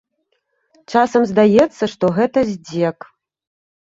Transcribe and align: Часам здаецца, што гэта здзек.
Часам 0.93 1.23
здаецца, 1.33 1.83
што 1.93 2.05
гэта 2.17 2.39
здзек. 2.53 2.97